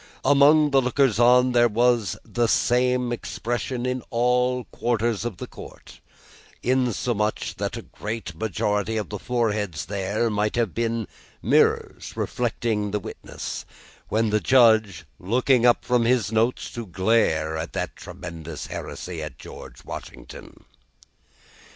Among 0.25 0.71
the 0.71 0.81
lookers 0.81 1.19
on 1.19 1.51
there 1.51 1.67
was 1.67 2.17
the 2.25 2.47
same 2.47 3.11
expression 3.11 3.85
in 3.85 4.01
all 4.09 4.63
quarters 4.71 5.25
of 5.25 5.37
the 5.37 5.45
court; 5.45 5.99
insomuch, 6.63 7.53
that 7.57 7.77
a 7.77 7.83
great 7.83 8.33
majority 8.33 8.97
of 8.97 9.09
the 9.09 9.19
foreheads 9.19 9.85
there, 9.85 10.27
might 10.31 10.55
have 10.55 10.73
been 10.73 11.07
mirrors 11.43 12.17
reflecting 12.17 12.89
the 12.89 12.99
witness, 12.99 13.63
when 14.09 14.31
the 14.31 14.39
Judge 14.39 15.05
looked 15.19 15.51
up 15.51 15.85
from 15.85 16.05
his 16.05 16.31
notes 16.31 16.71
to 16.71 16.87
glare 16.87 17.55
at 17.55 17.73
that 17.73 17.95
tremendous 17.95 18.65
heresy 18.65 19.21
about 19.21 19.37
George 19.37 19.85
Washington. 19.85 20.65